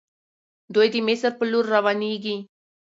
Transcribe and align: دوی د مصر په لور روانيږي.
دوی 0.73 0.87
د 0.93 0.95
مصر 1.07 1.31
په 1.39 1.45
لور 1.51 1.65
روانيږي. 1.75 2.37